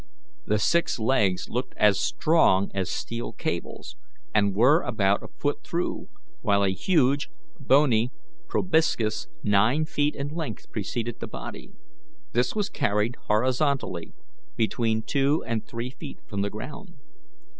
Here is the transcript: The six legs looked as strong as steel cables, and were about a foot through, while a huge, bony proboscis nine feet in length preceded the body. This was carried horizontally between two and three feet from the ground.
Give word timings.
The 0.47 0.57
six 0.57 0.97
legs 0.97 1.47
looked 1.47 1.75
as 1.77 1.99
strong 1.99 2.71
as 2.73 2.89
steel 2.89 3.33
cables, 3.33 3.95
and 4.33 4.55
were 4.55 4.81
about 4.81 5.21
a 5.21 5.27
foot 5.27 5.63
through, 5.63 6.07
while 6.41 6.63
a 6.63 6.73
huge, 6.73 7.29
bony 7.59 8.09
proboscis 8.47 9.27
nine 9.43 9.85
feet 9.85 10.15
in 10.15 10.29
length 10.29 10.71
preceded 10.71 11.19
the 11.19 11.27
body. 11.27 11.73
This 12.31 12.55
was 12.55 12.67
carried 12.67 13.15
horizontally 13.27 14.15
between 14.55 15.03
two 15.03 15.43
and 15.45 15.63
three 15.67 15.91
feet 15.91 16.17
from 16.27 16.41
the 16.41 16.49
ground. 16.49 16.95